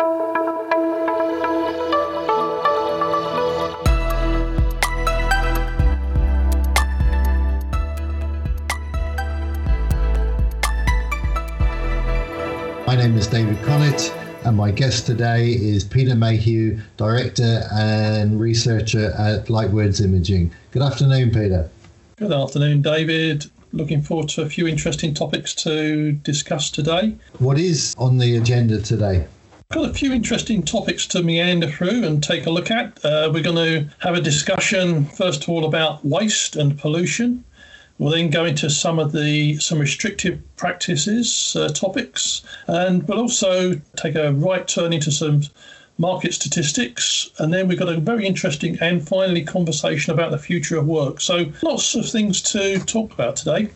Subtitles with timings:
[0.00, 0.06] My
[12.94, 14.14] name is David Connett,
[14.46, 20.52] and my guest today is Peter Mayhew, Director and Researcher at Lightwords Imaging.
[20.70, 21.68] Good afternoon, Peter.
[22.16, 23.46] Good afternoon, David.
[23.72, 27.16] Looking forward to a few interesting topics to discuss today.
[27.40, 29.26] What is on the agenda today?
[29.70, 33.04] Got a few interesting topics to meander through and take a look at.
[33.04, 37.44] Uh, we're going to have a discussion, first of all, about waste and pollution.
[37.98, 43.74] We'll then go into some of the some restrictive practices uh, topics, and we'll also
[43.94, 45.42] take a right turn into some
[45.98, 50.78] market statistics, and then we've got a very interesting and finally conversation about the future
[50.78, 51.20] of work.
[51.20, 53.68] So lots of things to talk about today.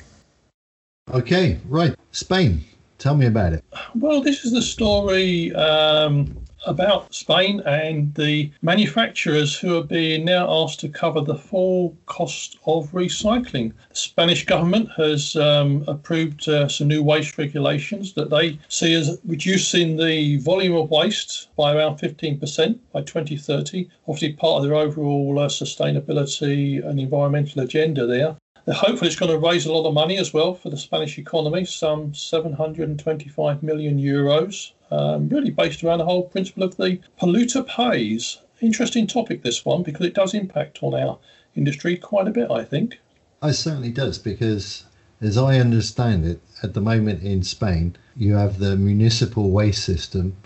[1.13, 2.65] Okay, right, Spain.
[3.03, 3.65] Tell me about it.
[3.97, 6.37] Well, this is the story um,
[6.69, 12.59] about Spain and the manufacturers who are being now asked to cover the full cost
[12.65, 13.73] of recycling.
[13.89, 19.19] The Spanish government has um, approved uh, some new waste regulations that they see as
[19.27, 23.89] reducing the volume of waste by around 15% by 2030.
[24.07, 28.37] Obviously, part of their overall uh, sustainability and environmental agenda there.
[28.65, 31.65] They're it's going to raise a lot of money as well for the Spanish economy,
[31.65, 38.39] some 725 million euros, um, really based around the whole principle of the polluter pays.
[38.61, 41.19] Interesting topic, this one, because it does impact on our
[41.57, 43.01] industry quite a bit, I think.
[43.43, 44.85] It certainly does, because
[45.21, 50.37] as I understand it, at the moment in Spain, you have the municipal waste system,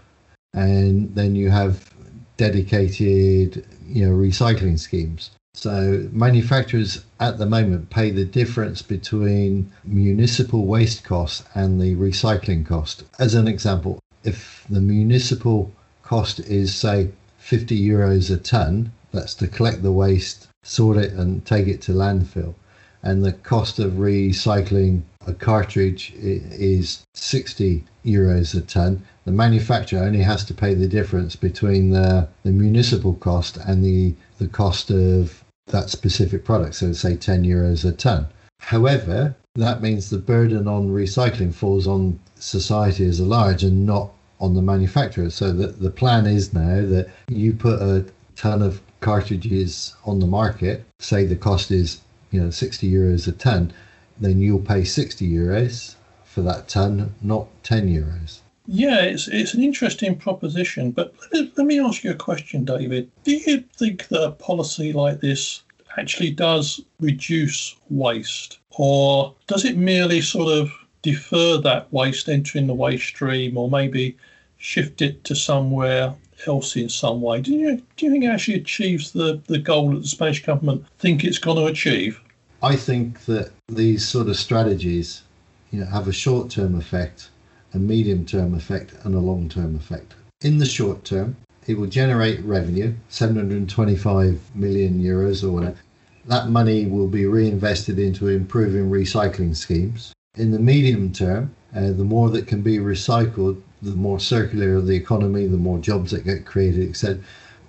[0.55, 1.93] and then you have
[2.39, 5.33] dedicated, you know, recycling schemes.
[5.59, 12.67] So manufacturers at the moment pay the difference between municipal waste costs and the recycling
[12.67, 13.05] cost.
[13.19, 19.49] As an example, if the municipal cost is say 50 euros a ton, that's to
[19.49, 22.55] collect the waste, sort it and take it to landfill,
[23.03, 29.03] and the cost of recycling a cartridge is 60 euros a ton.
[29.25, 34.15] The manufacturer only has to pay the difference between the, the municipal cost and the,
[34.39, 38.27] the cost of that specific product, so say 10 euros a ton.
[38.61, 44.11] However, that means the burden on recycling falls on society as a large and not
[44.39, 45.31] on the manufacturer.
[45.31, 48.05] So that the plan is now that you put a
[48.37, 52.01] ton of cartridges on the market, say the cost is
[52.31, 53.73] you know 60 euros a ton,
[54.21, 58.41] then you'll pay 60 euros for that ton, not 10 euros.
[58.69, 62.65] Yeah, it's it's an interesting proposition, but let me, let me ask you a question,
[62.65, 63.11] David.
[63.25, 65.63] Do you think that a policy like this
[65.97, 70.71] actually does reduce waste, or does it merely sort of
[71.03, 74.17] defer that waste entering the waste stream, or maybe
[74.59, 76.15] shift it to somewhere
[76.47, 77.41] else in some way?
[77.41, 80.85] Do you do you think it actually achieves the the goal that the Spanish government
[80.99, 82.21] think it's going to achieve?
[82.63, 85.23] I think that these sort of strategies,
[85.71, 87.31] you know, have a short term effect
[87.77, 90.15] a medium term effect and a long term effect.
[90.41, 95.79] In the short term, it will generate revenue, 725 million euros or whatever.
[96.27, 100.13] That money will be reinvested into improving recycling schemes.
[100.37, 104.97] In the medium term, uh, the more that can be recycled, the more circular the
[104.97, 107.23] economy, the more jobs that get created, etc.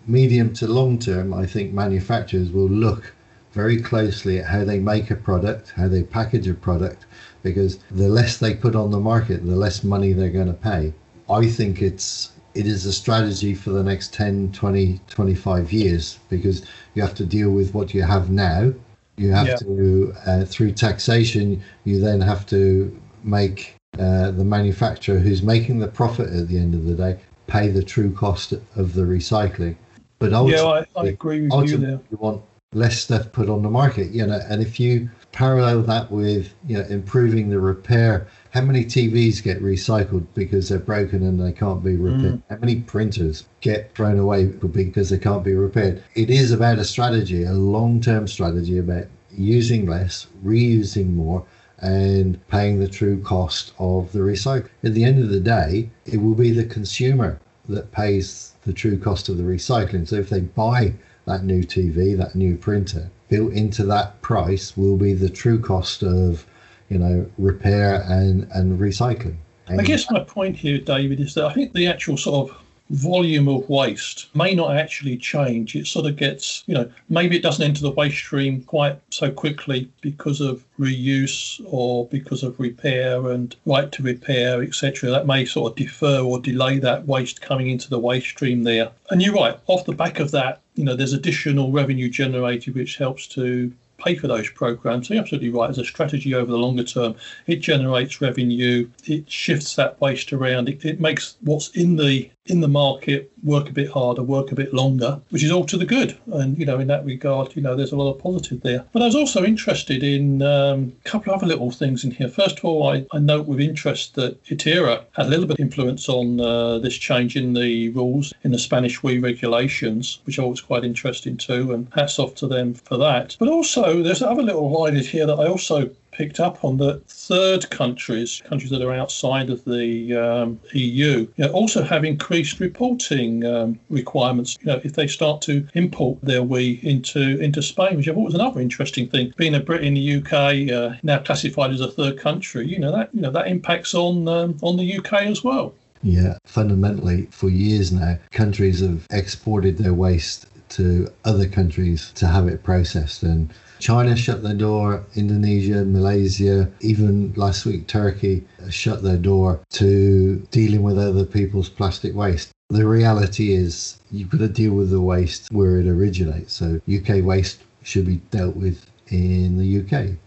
[0.08, 3.14] Medium to long term, I think manufacturers will look
[3.52, 7.06] very closely at how they make a product, how they package a product,
[7.48, 10.94] because the less they put on the market, the less money they're going to pay.
[11.30, 16.66] I think it's it is a strategy for the next 10, 20, 25 years because
[16.96, 18.74] you have to deal with what you have now.
[19.16, 19.56] You have yeah.
[19.58, 25.88] to, uh, through taxation, you then have to make uh, the manufacturer who's making the
[25.88, 29.76] profit at the end of the day pay the true cost of the recycling.
[30.20, 32.00] But ultimately, yeah, I, I agree with you there.
[32.10, 32.42] You want
[32.74, 36.76] less stuff put on the market, you know, and if you parallel that with you
[36.76, 38.26] know improving the repair.
[38.50, 42.40] How many TVs get recycled because they're broken and they can't be repaired?
[42.40, 42.44] Mm.
[42.50, 46.04] How many printers get thrown away because they can't be repaired?
[46.16, 51.46] It is about a strategy, a long-term strategy about using less, reusing more,
[51.78, 54.70] and paying the true cost of the recycle.
[54.84, 57.40] At the end of the day, it will be the consumer
[57.70, 60.08] that pays the true cost of the recycling.
[60.08, 60.94] So if they buy
[61.26, 66.04] that new TV, that new printer, built into that price will be the true cost
[66.04, 66.46] of,
[66.90, 69.36] you know, repair and, and recycling.
[69.68, 72.58] And I guess my point here, David, is that I think the actual sort of
[72.90, 75.76] volume of waste may not actually change.
[75.76, 79.32] It sort of gets, you know, maybe it doesn't enter the waste stream quite so
[79.32, 85.10] quickly because of reuse or because of repair and right to repair, etc.
[85.10, 88.92] That may sort of defer or delay that waste coming into the waste stream there.
[89.10, 92.98] And you're right, off the back of that, you know, there's additional revenue generated which
[92.98, 95.08] helps to pay for those programs.
[95.08, 95.70] So you're absolutely right.
[95.70, 97.16] As a strategy over the longer term,
[97.48, 102.62] it generates revenue, it shifts that waste around, it, it makes what's in the in
[102.62, 105.86] the market work a bit harder, work a bit longer, which is all to the
[105.86, 106.18] good.
[106.34, 108.86] And you know, in that regard, you know, there's a lot of positive there.
[108.92, 112.28] But I was also interested in um, a couple of other little things in here.
[112.28, 115.60] First of all, I, I note with interest that ETIRA had a little bit of
[115.60, 120.44] influence on uh, this change in the rules in the Spanish WEEE regulations, which I
[120.44, 121.74] was quite interesting too.
[121.74, 123.36] And hats off to them for that.
[123.40, 127.70] But also, there's other little line here that I also picked up on that third
[127.70, 133.46] countries, countries that are outside of the um, EU, you know, also have increased reporting
[133.46, 134.58] um, requirements.
[134.62, 138.26] You know, if they start to import their WEEE into into Spain, which I thought
[138.26, 139.32] was another interesting thing.
[139.38, 142.92] Being a Brit in the UK, uh, now classified as a third country, you know
[142.92, 145.74] that you know that impacts on um, on the UK as well.
[146.04, 152.48] Yeah, fundamentally, for years now, countries have exported their waste to other countries to have
[152.48, 159.04] it processed and China shut their door, Indonesia, Malaysia, even last week Turkey uh, shut
[159.04, 162.50] their door to dealing with other people's plastic waste.
[162.70, 166.54] The reality is you've got to deal with the waste where it originates.
[166.54, 170.18] So UK waste should be dealt with in the UK.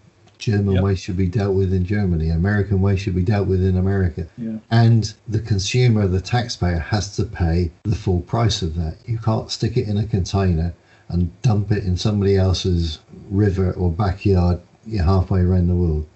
[0.41, 0.83] German yep.
[0.83, 2.31] waste should be dealt with in Germany.
[2.31, 4.27] American waste should be dealt with in America.
[4.37, 4.57] Yeah.
[4.71, 8.97] And the consumer, the taxpayer, has to pay the full price of that.
[9.07, 10.75] You can't stick it in a container
[11.09, 12.99] and dump it in somebody else's
[13.29, 16.07] river or backyard you're halfway around the world.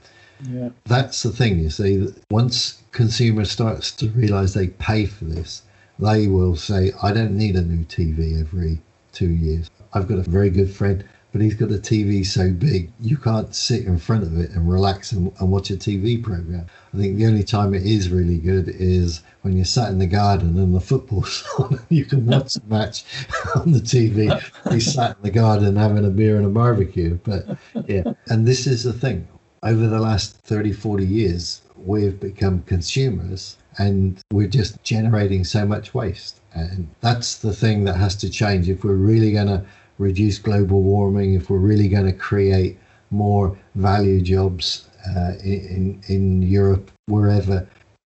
[0.49, 0.71] Yeah.
[0.85, 5.63] That's the thing, you see, once consumer starts to realize they pay for this,
[5.99, 8.81] they will say, I don't need a new TV every
[9.13, 9.71] two years.
[9.93, 11.05] I've got a very good friend
[11.35, 14.71] but he's got a TV so big you can't sit in front of it and
[14.71, 16.65] relax and, and, watch a TV program.
[16.95, 20.07] I think the only time it is really good is when you're sat in the
[20.07, 21.81] garden and the football's on.
[21.89, 23.05] you can watch the match
[23.57, 24.41] on the TV.
[24.71, 27.19] He's sat in the garden having a beer and a barbecue.
[27.25, 27.59] But
[27.89, 29.27] yeah, and this is the thing.
[29.65, 35.95] Over the last 30, 40 years, we've become consumers and we're just generating so much
[35.95, 36.39] waste.
[36.53, 39.65] And that's the thing that has to change if we're really going to
[39.99, 42.79] reduce global warming, if we're really going to create
[43.11, 47.67] more value jobs uh, in in Europe, wherever,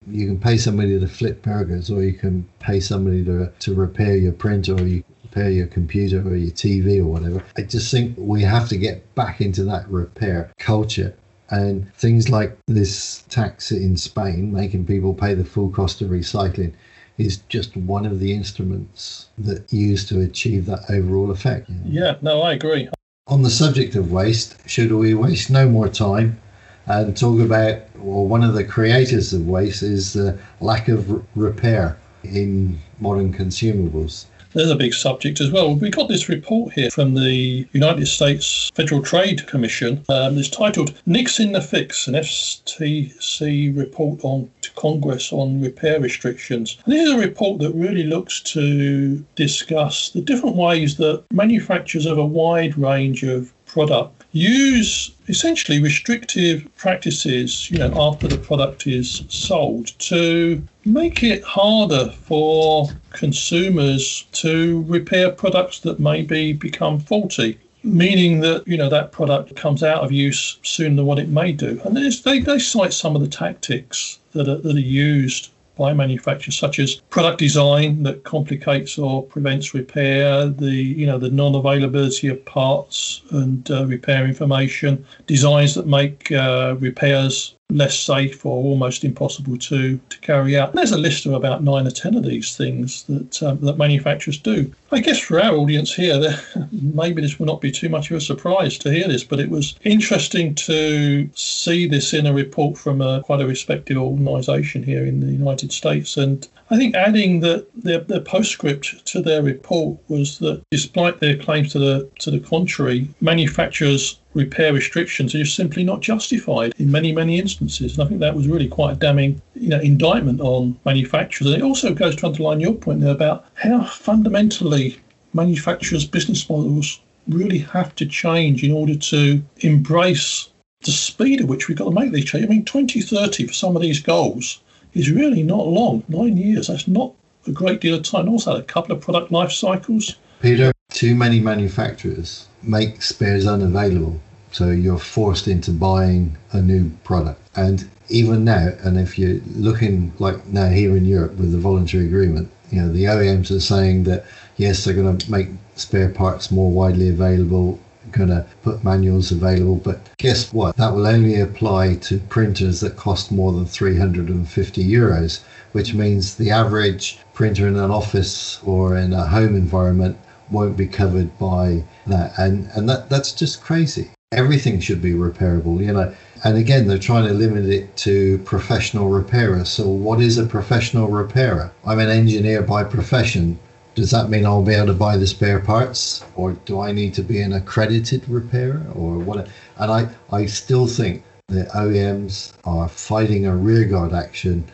[0.07, 4.17] you can pay somebody to flip burgers, or you can pay somebody to to repair
[4.17, 5.05] your printer, or you
[5.35, 7.43] repair your computer or your TV or whatever.
[7.57, 11.15] I just think we have to get back into that repair culture.
[11.51, 16.73] And things like this tax in Spain, making people pay the full cost of recycling,
[17.19, 21.71] is just one of the instruments that used to achieve that overall effect.
[21.85, 22.89] Yeah, no, I agree.
[23.27, 26.41] On the subject of waste, should we waste no more time
[26.87, 31.97] and talk about, well, one of the creators of waste is the lack of repair
[32.23, 35.75] in modern consumables there's a big subject as well.
[35.75, 40.05] We got this report here from the United States Federal Trade Commission.
[40.09, 46.79] Um, it's titled "Nixing the Fix," an FTC report on to Congress on repair restrictions.
[46.85, 52.07] And this is a report that really looks to discuss the different ways that manufacturers
[52.07, 58.87] of a wide range of product use essentially restrictive practices, you know, after the product
[58.87, 67.59] is sold to make it harder for consumers to repair products that maybe become faulty
[67.85, 71.53] meaning that you know that product comes out of use sooner than what it may
[71.53, 71.79] do.
[71.85, 76.57] And they, they cite some of the tactics that are, that are used by manufacturers,
[76.57, 82.45] such as product design that complicates or prevents repair, the you know the non-availability of
[82.45, 89.57] parts and uh, repair information, designs that make uh, repairs less safe or almost impossible
[89.57, 90.71] to, to carry out.
[90.71, 93.79] And there's a list of about nine or ten of these things that um, that
[93.79, 94.73] manufacturers do.
[94.93, 96.41] I guess for our audience here, there,
[96.73, 99.51] maybe this will not be too much of a surprise to hear this, but it
[99.51, 105.05] was interesting to see this in a report from a, quite a respected organisation here
[105.05, 106.17] in the United States.
[106.17, 111.37] And I think adding that their, their postscript to their report was that despite their
[111.37, 116.91] claims to the to the contrary, manufacturers repair restrictions are just simply not justified in
[116.91, 117.95] many, many instances.
[117.95, 121.53] And I think that was really quite a damning you know, indictment on manufacturers.
[121.53, 124.99] And it also goes to underline your point there about how fundamentally
[125.33, 130.49] manufacturers' business models really have to change in order to embrace
[130.83, 132.49] the speed at which we've got to make these changes.
[132.49, 134.61] I mean, 2030 for some of these goals
[134.95, 136.05] is really not long.
[136.09, 137.13] Nine years, that's not
[137.47, 138.29] a great deal of time.
[138.29, 140.17] Also, had a couple of product life cycles.
[140.41, 144.21] Peter, too many manufacturers make spares unavailable.
[144.53, 147.41] So you're forced into buying a new product.
[147.57, 152.07] And even now, and if you're looking like now here in Europe with the voluntary
[152.07, 154.25] agreement, you know, the OEMs are saying that
[154.57, 157.81] yes, they're going to make spare parts more widely available,
[158.15, 159.77] going to put manuals available.
[159.77, 160.77] But guess what?
[160.77, 165.41] That will only apply to printers that cost more than 350 euros,
[165.73, 170.17] which means the average printer in an office or in a home environment
[170.51, 172.33] won't be covered by that.
[172.39, 174.11] And, and that, that's just crazy.
[174.33, 176.13] Everything should be repairable, you know.
[176.45, 179.71] And again, they're trying to limit it to professional repairers.
[179.71, 181.73] So, what is a professional repairer?
[181.87, 183.59] I'm an engineer by profession
[183.95, 187.15] does that mean I'll be able to buy the spare parts, or do I need
[187.15, 189.49] to be an accredited repairer, or what?
[189.77, 194.65] And I, I still think that OEMs are fighting a rearguard action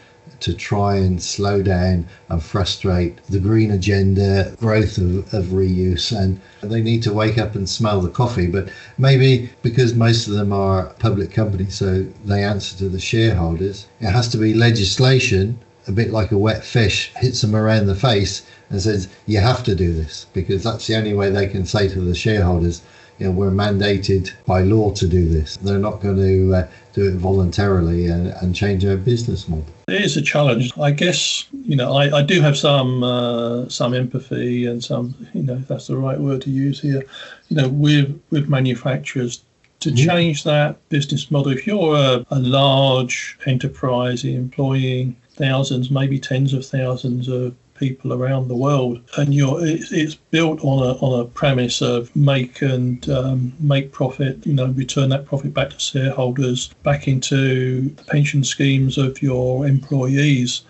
[0.40, 6.40] to try and slow down and frustrate the green agenda, growth of, of reuse, and
[6.62, 8.46] they need to wake up and smell the coffee.
[8.46, 13.86] But maybe because most of them are public companies, so they answer to the shareholders,
[14.00, 17.94] it has to be legislation, a bit like a wet fish, hits them around the
[17.94, 21.66] face and says you have to do this because that's the only way they can
[21.66, 22.82] say to the shareholders,
[23.18, 25.56] you know, we're mandated by law to do this.
[25.58, 29.66] They're not going to uh, do it voluntarily and, and change their business model.
[29.88, 30.72] It is a challenge.
[30.78, 35.42] I guess you know I, I do have some uh, some empathy and some you
[35.42, 37.04] know if that's the right word to use here.
[37.48, 39.42] You know with with manufacturers
[39.80, 40.08] to mm-hmm.
[40.08, 41.52] change that business model.
[41.52, 48.46] If you're a, a large enterprise employing thousands, maybe tens of thousands of people around
[48.46, 53.08] the world, and you're it's, it's built on a on a premise of make and
[53.08, 54.46] um, make profit.
[54.46, 59.66] You know, return that profit back to shareholders, back into the pension schemes of your
[59.66, 60.62] employees.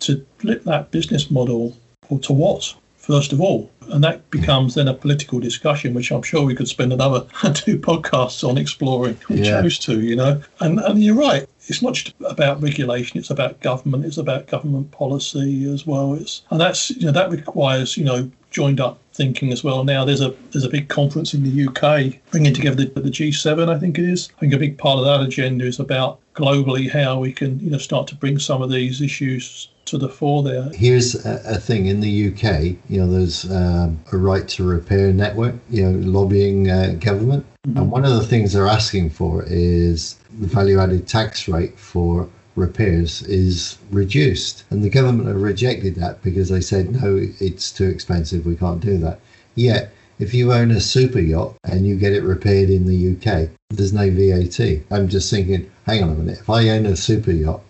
[0.00, 1.76] To flip that business model,
[2.10, 2.74] or to what?
[2.96, 6.68] First of all, and that becomes then a political discussion, which I'm sure we could
[6.68, 7.20] spend another
[7.54, 9.18] two podcasts on exploring.
[9.28, 9.62] We yeah.
[9.62, 10.42] chose to, you know.
[10.60, 14.04] And and you're right it's not just about regulation; it's about government.
[14.04, 16.14] It's about government policy as well.
[16.14, 19.84] It's and that's you know that requires you know joined up thinking as well.
[19.84, 23.68] Now there's a there's a big conference in the UK bringing together the, the G7.
[23.68, 24.30] I think it is.
[24.36, 27.70] I think a big part of that agenda is about globally how we can you
[27.70, 30.70] know start to bring some of these issues to the fore there.
[30.74, 35.12] Here's a, a thing in the UK, you know, there's um, a right to repair
[35.12, 37.44] network, you know, lobbying uh, government.
[37.66, 37.78] Mm-hmm.
[37.78, 42.28] And one of the things they're asking for is the value added tax rate for
[42.56, 44.64] repairs is reduced.
[44.70, 48.80] And the government have rejected that because they said, no, it's too expensive, we can't
[48.80, 49.20] do that.
[49.54, 53.50] Yet, if you own a super yacht and you get it repaired in the UK,
[53.70, 54.82] there's no VAT.
[54.90, 57.62] I'm just thinking, hang on a minute, if I own a super yacht,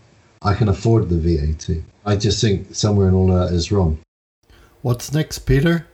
[0.43, 1.83] I can afford the VAT.
[2.05, 3.99] I just think somewhere in all that is wrong.
[4.83, 5.87] What's next, Peter?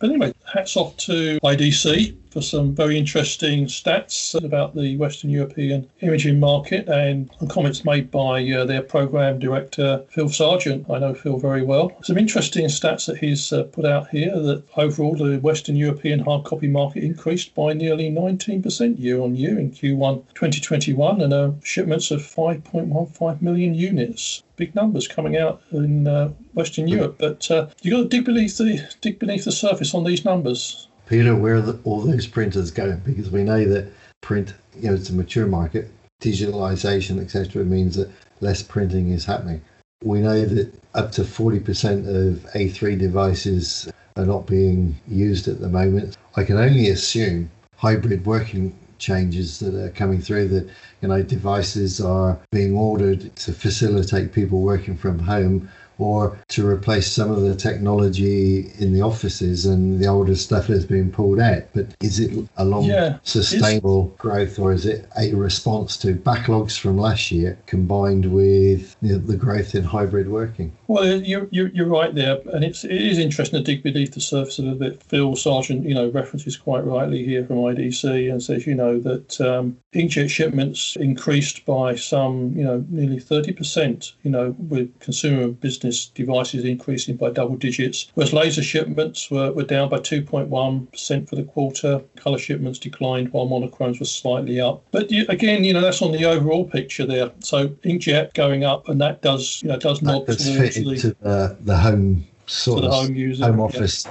[0.00, 5.88] But anyway, hats off to IDC for some very interesting stats about the Western European
[6.00, 10.88] imaging market and comments made by uh, their program director, Phil Sargent.
[10.88, 11.92] I know Phil very well.
[12.02, 16.44] Some interesting stats that he's uh, put out here that overall the Western European hard
[16.44, 22.10] copy market increased by nearly 19% year on year in Q1 2021 and uh, shipments
[22.10, 27.16] of 5.15 million units big numbers coming out in uh, Western Europe.
[27.18, 30.88] But uh, you got to dig beneath the dig beneath the surface on these numbers.
[31.12, 32.96] Peter, where are the, all those printers going?
[33.00, 33.92] Because we know that
[34.22, 35.90] print, you know, it's a mature market.
[36.22, 39.60] Digitalization, etc., means that less printing is happening.
[40.02, 45.68] We know that up to 40% of A3 devices are not being used at the
[45.68, 46.16] moment.
[46.36, 50.66] I can only assume hybrid working changes that are coming through that
[51.02, 55.68] you know devices are being ordered to facilitate people working from home
[56.02, 60.84] or to replace some of the technology in the offices and the older stuff has
[60.84, 61.62] been pulled out.
[61.74, 66.78] But is it a long yeah, sustainable growth or is it a response to backlogs
[66.78, 70.72] from last year combined with you know, the growth in hybrid working?
[70.92, 72.38] Well, you're, you're, you're right there.
[72.52, 75.02] And it's, it is interesting to dig beneath the surface a little bit.
[75.02, 79.40] Phil Sargent, you know, references quite rightly here from IDC and says, you know, that
[79.40, 85.82] um, inkjet shipments increased by some, you know, nearly 30%, you know, with consumer business
[85.82, 91.36] business devices increasing by double digits, whereas laser shipments were, were down by 2.1% for
[91.36, 92.02] the quarter.
[92.16, 94.84] Color shipments declined while monochromes were slightly up.
[94.90, 97.32] But you, again, you know, that's on the overall picture there.
[97.40, 101.56] So inkjet going up, and that does, you know, does nod towards the, into the,
[101.62, 104.06] the home sort of home, user, home office,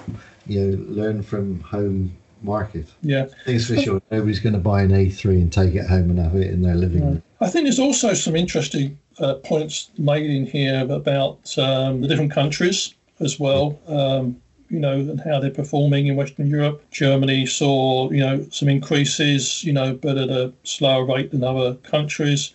[0.47, 0.61] yeah.
[0.61, 2.87] you know, learn from home market.
[3.01, 3.27] Yeah.
[3.45, 4.01] Things for sure.
[4.11, 6.75] Nobody's going to buy an A3 and take it home and have it in their
[6.75, 7.23] living room.
[7.39, 12.31] I think there's also some interesting uh, points made in here about um, the different
[12.31, 13.79] countries as well.
[13.87, 16.81] Um, you know, and how they're performing in Western Europe.
[16.91, 21.75] Germany saw, you know, some increases, you know, but at a slower rate than other
[21.75, 22.53] countries.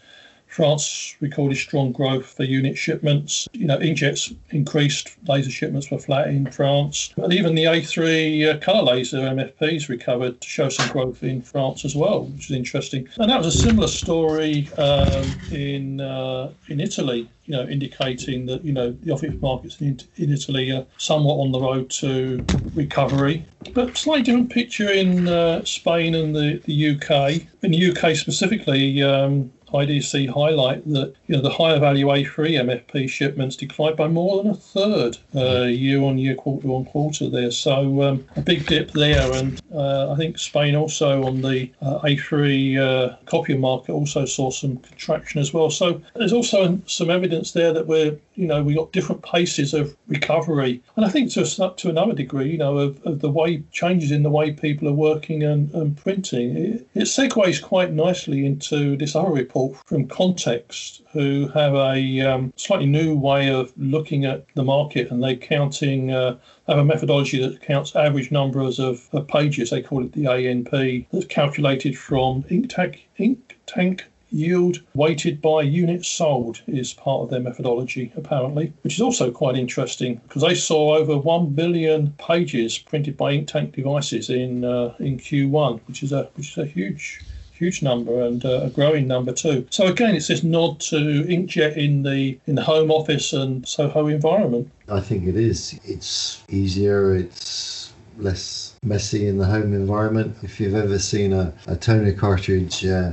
[0.56, 3.46] France recorded strong growth for unit shipments.
[3.52, 7.12] You know, inkjets increased, laser shipments were flat in France.
[7.14, 11.84] But even the A3 uh, colour laser MFPs recovered to show some growth in France
[11.84, 13.06] as well, which is interesting.
[13.18, 18.64] And that was a similar story um, in uh, in Italy you know, indicating that
[18.64, 22.44] you know the office markets in, in Italy are somewhat on the road to
[22.74, 23.44] recovery.
[23.72, 27.42] But slightly different picture in uh, Spain and the, the UK.
[27.62, 33.08] In the UK specifically, um, IDC highlight that you know the higher value A3 MFP
[33.08, 37.50] shipments declined by more than a third uh, year on year, quarter on quarter there.
[37.50, 42.00] So um, a big dip there, and uh, I think Spain also on the uh,
[42.00, 45.70] A3 uh, copier market also saw some contraction as well.
[45.70, 49.96] So there's also some evidence there that we're you know we got different paces of
[50.06, 51.44] recovery, and I think to
[51.76, 54.92] to another degree, you know, of, of the way changes in the way people are
[54.92, 56.56] working and, and printing.
[56.56, 59.55] It, it segues quite nicely into this other report
[59.86, 65.22] from Context, who have a um, slightly new way of looking at the market, and
[65.22, 66.36] they're counting uh,
[66.68, 69.70] have a methodology that counts average numbers of, of, pages.
[69.70, 71.06] They call it the ANP.
[71.10, 77.30] That's calculated from ink tank, ink tank yield weighted by units sold is part of
[77.30, 82.76] their methodology apparently which is also quite interesting because they saw over 1 billion pages
[82.76, 86.66] printed by ink tank devices in uh, in Q1 which is a which is a
[86.66, 87.20] huge
[87.56, 89.66] huge number and uh, a growing number too.
[89.70, 94.06] So again, it's this nod to inkjet in the in the home office and Soho
[94.06, 94.70] environment.
[94.88, 95.78] I think it is.
[95.84, 97.14] It's easier.
[97.14, 100.36] It's less messy in the home environment.
[100.42, 103.12] If you've ever seen a, a toner cartridge uh,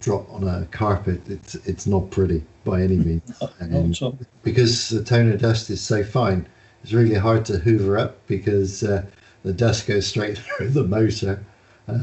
[0.00, 3.42] drop on a carpet, it's it's not pretty by any means.
[3.60, 3.98] And
[4.42, 6.46] because the toner dust is so fine,
[6.82, 9.04] it's really hard to hoover up because uh,
[9.42, 11.44] the dust goes straight through the motor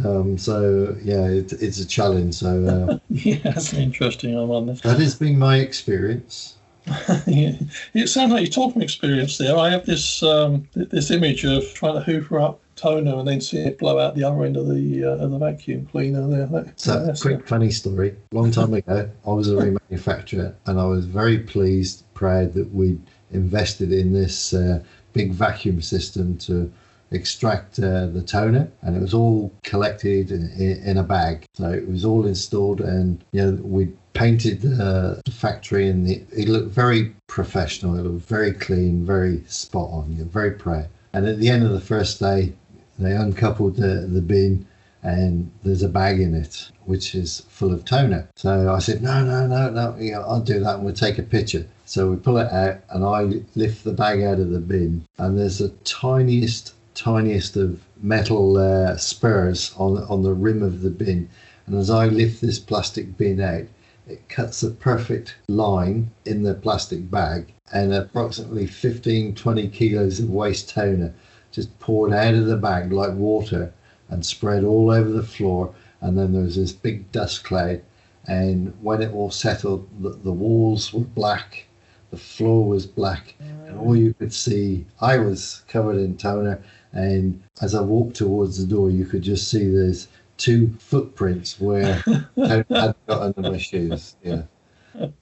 [0.06, 2.36] um, so yeah, it, it's a challenge.
[2.36, 4.68] So uh, yeah, that's an interesting one.
[4.68, 6.56] That has been my experience.
[7.28, 7.54] yeah.
[7.94, 9.58] It sounds like you talk from experience there.
[9.58, 13.58] I have this um, this image of trying to hoover up toner and then see
[13.58, 16.46] it blow out the other end of the uh, of the vacuum cleaner there.
[16.46, 18.16] That, so, yeah, quick funny story.
[18.32, 19.56] Long time ago, I was a
[19.92, 22.98] remanufacturer, and I was very pleased, proud that we
[23.32, 24.82] invested in this uh,
[25.14, 26.72] big vacuum system to
[27.12, 31.46] extract uh, the toner and it was all collected in, in, a bag.
[31.54, 36.50] So it was all installed and you know we painted the factory and the, it
[36.50, 37.98] looked very professional.
[37.98, 41.64] It looked very clean very spot on you know, very proud and at the end
[41.64, 42.54] of the first day
[43.00, 44.66] they uncoupled the, the bin
[45.04, 48.28] and there's a bag in it which is full of toner.
[48.36, 51.66] So i said no no no no i'll do that and we'll take a picture.
[51.86, 53.22] So we pull it out and i
[53.56, 58.98] lift the bag out of the bin and there's the tiniest tiniest of metal uh,
[58.98, 61.30] spurs on on the rim of the bin,
[61.68, 63.68] and as I lift this plastic bin out,
[64.08, 70.30] it cuts a perfect line in the plastic bag, and approximately 15 20 kilos of
[70.30, 71.14] waste toner
[71.52, 73.72] just poured out of the bag like water
[74.10, 75.74] and spread all over the floor.
[76.02, 77.82] And then there was this big dust cloud.
[78.28, 81.66] And when it all settled, the, the walls were black,
[82.12, 86.62] the floor was black, and all you could see, I was covered in toner,
[86.98, 90.08] and as I walked towards the door, you could just see there's
[90.38, 92.04] two footprints where
[92.38, 94.16] I had got under my shoes.
[94.24, 94.44] Yeah.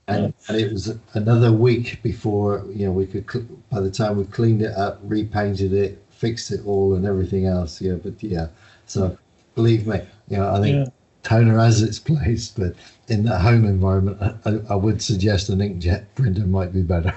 [0.07, 4.23] And, and it was another week before you know we could by the time we
[4.23, 8.47] cleaned it up repainted it fixed it all and everything else yeah but yeah
[8.85, 9.17] so
[9.53, 10.93] believe me you know i think yeah.
[11.25, 12.73] Toner has its place but
[13.07, 17.13] in that home environment I, I would suggest an inkjet printer might be better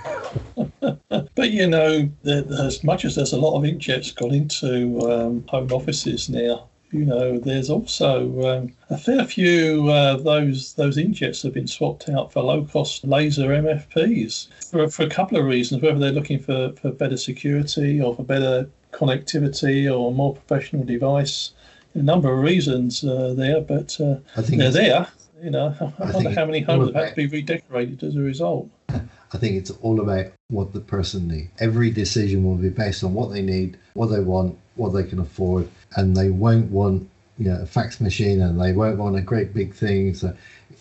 [1.35, 5.73] but you know, as much as there's a lot of inkjets gone into um, home
[5.73, 11.53] offices now, you know, there's also um, a fair few uh, those those inkjets have
[11.53, 15.99] been swapped out for low cost laser MFPs for, for a couple of reasons, whether
[15.99, 21.53] they're looking for, for better security or for better connectivity or a more professional device.
[21.99, 25.09] A number of reasons uh, there, but uh, they're there.
[25.43, 28.21] You know, I, I wonder how many homes have had to be redecorated as a
[28.21, 28.69] result.
[28.89, 31.51] I think it's all about what the person needs.
[31.59, 35.19] Every decision will be based on what they need, what they want, what they can
[35.19, 39.21] afford, and they won't want you know a fax machine and they won't want a
[39.21, 40.15] great big thing.
[40.15, 40.35] So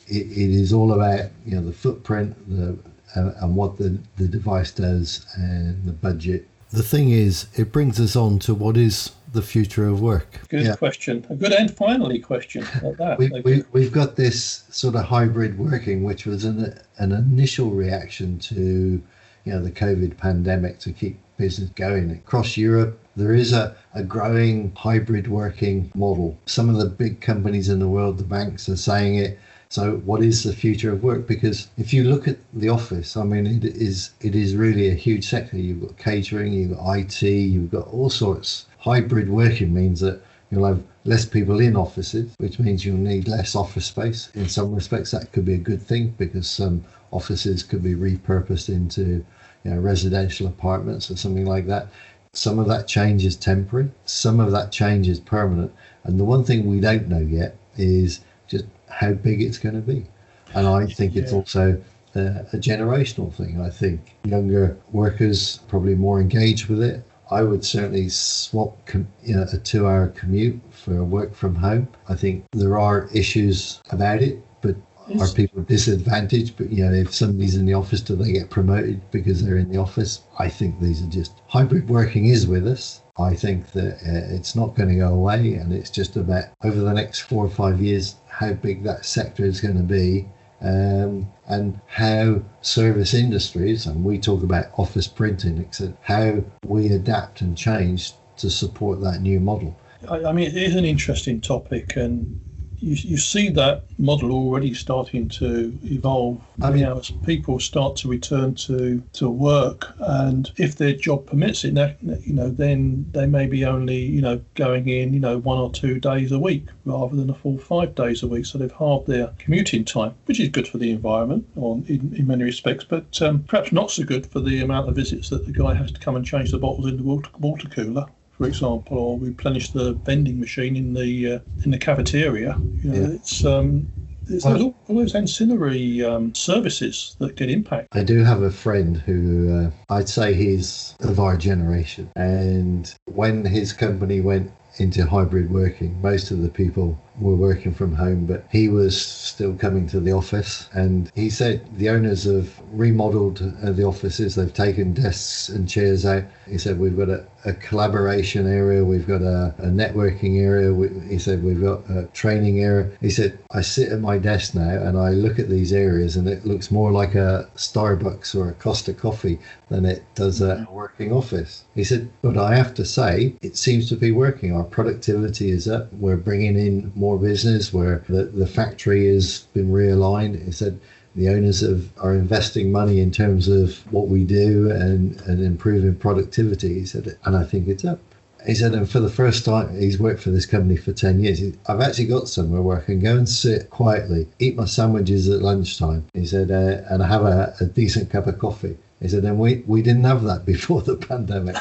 [0.08, 2.78] it, it is all about you know the footprint, the
[3.16, 6.48] uh, and what the the device does and the budget.
[6.72, 10.48] The thing is, it brings us on to what is the future of work?
[10.50, 10.76] Good yeah.
[10.76, 11.26] question.
[11.30, 13.18] A good and finally question like that.
[13.20, 18.40] we, we, we've got this sort of hybrid working, which was an, an initial reaction
[18.40, 19.02] to
[19.46, 23.00] you know the COVID pandemic to keep business going across Europe.
[23.16, 26.38] There is a, a growing hybrid working model.
[26.46, 29.40] Some of the big companies in the world, the banks, are saying it.
[29.70, 31.28] So, what is the future of work?
[31.28, 34.94] Because if you look at the office, I mean, it is it is really a
[34.94, 35.58] huge sector.
[35.58, 38.67] You've got catering, you've got IT, you've got all sorts.
[38.80, 43.56] Hybrid working means that you'll have less people in offices, which means you'll need less
[43.56, 44.30] office space.
[44.36, 48.70] In some respects, that could be a good thing because some offices could be repurposed
[48.70, 49.26] into
[49.64, 51.88] you know, residential apartments or something like that.
[52.34, 55.74] Some of that change is temporary, some of that change is permanent.
[56.04, 59.82] And the one thing we don't know yet is just how big it's going to
[59.82, 60.06] be.
[60.54, 61.24] And I think yeah.
[61.24, 61.82] it's also
[62.16, 63.62] a, a generational thing.
[63.62, 67.04] I think younger workers probably more engaged with it.
[67.30, 71.88] I would certainly swap com- you know, a two hour commute for work from home.
[72.10, 74.76] I think there are issues about it, but
[75.20, 76.58] are people disadvantaged?
[76.58, 79.72] But you know, if somebody's in the office, do they get promoted because they're in
[79.72, 80.22] the office?
[80.40, 83.02] I think these are just hybrid working is with us.
[83.20, 86.80] I think that uh, it's not going to go away, and it's just about over
[86.80, 90.28] the next four or five years how big that sector is going to be.
[90.60, 97.42] Um, and how service industries, and we talk about office printing, etc., how we adapt
[97.42, 99.76] and change to support that new model.
[100.10, 102.40] I, I mean, it is an interesting topic, and
[102.80, 106.42] you, you see that model already starting to evolve.
[106.62, 111.64] I mean, as people start to return to, to work, and if their job permits
[111.64, 115.58] it, you know, then they may be only you know going in you know one
[115.58, 118.46] or two days a week rather than a full five days a week.
[118.46, 122.28] So they've halved their commuting time, which is good for the environment on in, in
[122.28, 125.52] many respects, but um, perhaps not so good for the amount of visits that the
[125.52, 128.06] guy has to come and change the bottles in the water, water cooler
[128.38, 132.60] for example, or replenish the vending machine in the uh, in the cafeteria.
[132.84, 133.16] You know, yeah.
[133.16, 133.88] it's um,
[134.24, 137.90] there's all, all, those ancillary um, services that get impacted.
[138.00, 143.46] I do have a friend who uh, I'd say he's of our generation, and when
[143.46, 148.46] his company went into hybrid working, most of the people were working from home, but
[148.52, 150.70] he was still coming to the office.
[150.74, 156.06] And he said the owners have remodeled uh, the offices, they've taken desks and chairs
[156.06, 156.24] out.
[156.48, 160.74] He said, We've got a, a collaboration area, we've got a, a networking area.
[160.74, 162.92] We, he said, We've got a training area.
[163.02, 166.28] He said, I sit at my desk now and I look at these areas and
[166.28, 171.12] it looks more like a Starbucks or a Costa Coffee than it does a working
[171.12, 171.64] office.
[171.76, 174.54] He said, But I have to say, it seems to be working.
[174.54, 179.48] Our productivity is up, we're bringing in more more business where the, the factory has
[179.54, 180.44] been realigned.
[180.44, 180.78] He said
[181.16, 185.96] the owners of, are investing money in terms of what we do and, and improving
[185.96, 186.74] productivity.
[186.82, 188.00] He said, and I think it's up.
[188.46, 191.40] He said, and for the first time, he's worked for this company for 10 years.
[191.40, 195.30] He, I've actually got somewhere where I can go and sit quietly, eat my sandwiches
[195.30, 196.06] at lunchtime.
[196.14, 198.78] He said, uh, and have a, a decent cup of coffee.
[199.02, 201.56] He said, and we, we didn't have that before the pandemic.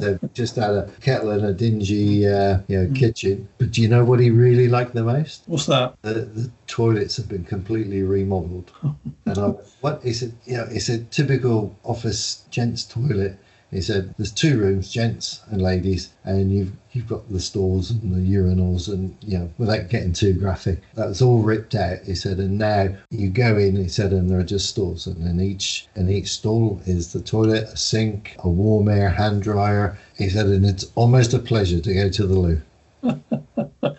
[0.00, 2.96] They just had a kettle and a dingy uh, you know, mm.
[2.96, 3.48] kitchen.
[3.58, 5.42] But do you know what he really liked the most?
[5.46, 5.96] What's that?
[6.02, 8.70] The, the toilets have been completely remodeled.
[9.26, 9.48] and I,
[9.80, 13.38] what he said, you know, he said, typical office gents toilet
[13.70, 18.14] he said there's two rooms, gents and ladies, and you've you've got the stalls and
[18.14, 21.98] the urinals, and you know, without getting too graphic, that's all ripped out.
[22.04, 23.74] He said, and now you go in.
[23.74, 27.20] He said, and there are just stalls, and in each in each stall is the
[27.20, 29.98] toilet, a sink, a warm air hand dryer.
[30.16, 32.62] He said, and it's almost a pleasure to go to the loo.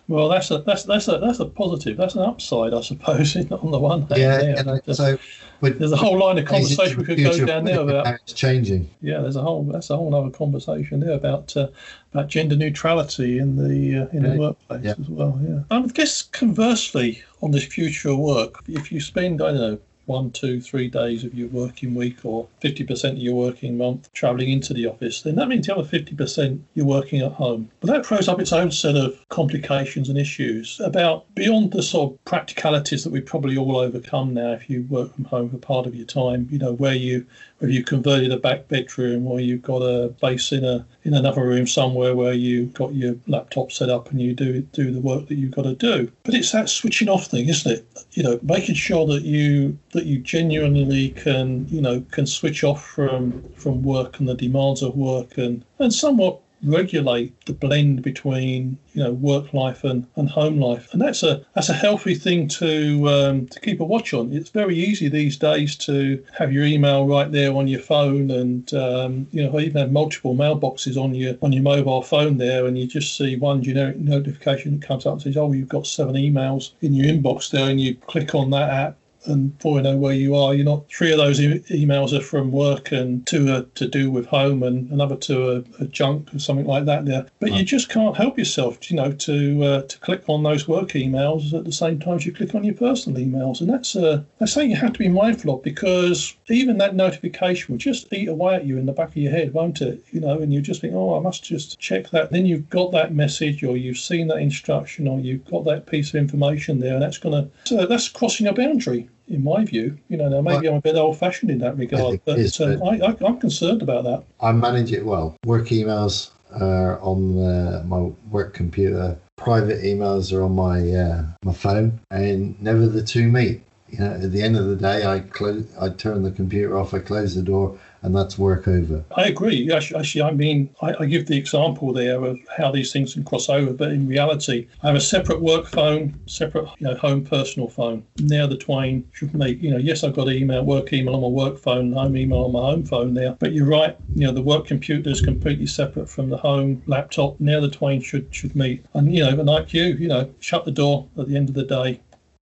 [0.07, 1.97] Well, that's a that's that's a that's a positive.
[1.97, 3.35] That's an upside, I suppose.
[3.51, 4.41] on the one hand, yeah.
[4.41, 5.17] yeah so,
[5.61, 8.89] there's a whole line of conversation we could go down there about it's changing.
[9.01, 11.67] Yeah, there's a whole that's a whole other conversation there about uh,
[12.13, 14.93] about gender neutrality in the uh, in the workplace yeah.
[14.99, 15.39] as well.
[15.43, 20.31] Yeah, I guess conversely on this future work, if you spend I don't know one,
[20.31, 24.73] two, three days of your working week or 50% of your working month traveling into
[24.73, 27.69] the office, then that means the other 50% you're working at home.
[27.81, 32.13] But that throws up its own set of complications and issues about beyond the sort
[32.13, 35.85] of practicalities that we probably all overcome now if you work from home for part
[35.85, 37.25] of your time, you know, where you
[37.59, 41.43] where you converted a back bedroom or you've got a base in a in another
[41.43, 45.27] room somewhere where you've got your laptop set up and you do do the work
[45.27, 46.11] that you've got to do.
[46.23, 48.05] But it's that switching off thing, isn't it?
[48.11, 52.85] You know, making sure that you that you genuinely can, you know, can switch off
[52.85, 58.77] from from work and the demands of work and and somewhat regulate the blend between
[58.93, 60.91] you know work life and, and home life.
[60.91, 64.33] And that's a that's a healthy thing to um, to keep a watch on.
[64.33, 68.73] It's very easy these days to have your email right there on your phone and
[68.73, 72.77] um, you know even have multiple mailboxes on your on your mobile phone there and
[72.77, 76.15] you just see one generic notification that comes up and says oh you've got seven
[76.15, 79.97] emails in your inbox there and you click on that app and before you know
[79.97, 83.53] where you are, you're not three of those e- emails are from work and two
[83.53, 87.05] are to do with home and another two are, are junk or something like that
[87.05, 87.27] there.
[87.39, 90.89] But you just can't help yourself, you know, to uh, to click on those work
[90.89, 94.23] emails at the same time as you click on your personal emails, and that's uh,
[94.39, 98.27] that's something you have to be mindful of because even that notification will just eat
[98.27, 100.03] away at you in the back of your head, won't it?
[100.11, 102.31] You know, and you just think, oh, I must just check that.
[102.31, 106.09] Then you've got that message, or you've seen that instruction, or you've got that piece
[106.09, 109.97] of information there, and that's gonna so that's crossing a boundary in my view.
[110.09, 113.01] You know, now maybe I'm a bit old-fashioned in that regard, but, is, uh, but-
[113.03, 114.23] I, I, I'm concerned about that.
[114.41, 115.35] I manage it well.
[115.45, 119.17] Work emails are on uh, my work computer.
[119.35, 123.61] Private emails are on my uh, my phone, and never the two meet.
[123.89, 126.93] You know, at the end of the day, I close, I turn the computer off,
[126.93, 129.03] I close the door, and that's work over.
[129.15, 129.71] I agree.
[129.71, 133.23] Actually, actually I mean, I, I give the example there of how these things can
[133.23, 137.23] cross over, but in reality, I have a separate work phone, separate you know, home
[137.23, 138.03] personal phone.
[138.19, 139.59] Now the twain should meet.
[139.59, 142.51] You know, yes, I've got email, work email on my work phone, home email on
[142.51, 143.37] my home phone now.
[143.39, 143.97] But you're right.
[144.15, 147.39] You know, the work computer is completely separate from the home laptop.
[147.39, 148.85] Now the twain should should meet.
[148.93, 151.55] And you know, but like you, you know, shut the door at the end of
[151.55, 151.99] the day.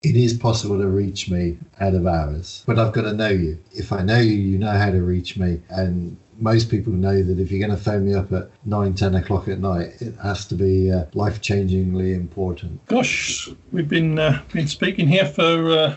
[0.02, 3.58] It is possible to reach me out of hours, but I've got to know you.
[3.72, 5.60] If I know you, you know how to reach me.
[5.70, 9.14] And most people know that if you're going to phone me up at 9, 10
[9.14, 12.84] o'clock at night, it has to be uh, life changingly important.
[12.86, 15.96] Gosh, we've been uh, been speaking here for uh,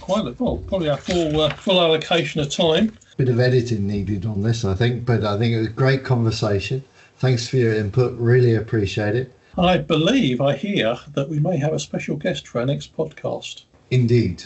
[0.00, 2.96] quite a well, probably our full uh, full allocation of time.
[3.16, 6.04] Bit of editing needed on this, I think, but I think it was a great
[6.04, 6.84] conversation.
[7.18, 8.16] Thanks for your input.
[8.16, 9.36] Really appreciate it.
[9.60, 13.64] I believe I hear that we may have a special guest for our next podcast.
[13.90, 14.44] Indeed.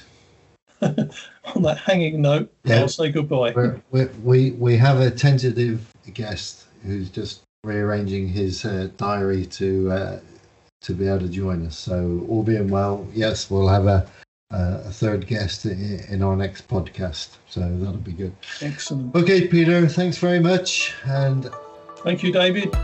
[0.83, 2.81] On that hanging note, Yeah.
[2.81, 3.55] I'll say goodbye.
[3.91, 10.21] We we we have a tentative guest who's just rearranging his uh, diary to uh,
[10.83, 11.79] to be able to join us.
[11.79, 14.07] So all being well, yes, we'll have a
[14.51, 17.37] a a third guest in our next podcast.
[17.49, 18.35] So that'll be good.
[18.61, 19.15] Excellent.
[19.15, 19.87] Okay, Peter.
[19.87, 21.49] Thanks very much, and
[22.05, 22.75] Thank you, David.